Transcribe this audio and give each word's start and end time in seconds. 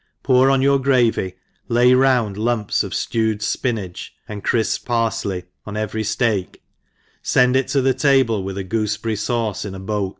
pour 0.23 0.49
on 0.49 0.63
your 0.63 0.79
gravy, 0.79 1.35
lay 1.67 1.93
round 1.93 2.35
lumps' 2.35 2.81
of 2.83 2.91
ftewed 2.91 3.37
fpinage, 3.37 4.09
tmd 4.27 4.43
crifped 4.43 4.83
par 4.83 5.11
fley 5.11 5.43
oh 5.67 5.71
eVefy 5.73 5.99
Aeak, 6.17 6.55
fend 7.21 7.55
it 7.55 7.67
to 7.67 7.83
the 7.83 7.93
table 7.93 8.43
with 8.43 8.57
godfebeffy 8.57 9.13
(attCe 9.19 9.63
in 9.63 9.75
a 9.75 9.79
boat. 9.79 10.09